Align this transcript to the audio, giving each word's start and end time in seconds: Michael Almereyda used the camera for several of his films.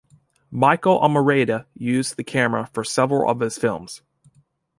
Michael 0.49 0.99
Almereyda 0.99 1.67
used 1.75 2.17
the 2.17 2.23
camera 2.23 2.71
for 2.73 2.83
several 2.83 3.29
of 3.29 3.39
his 3.39 3.59
films. 3.59 4.01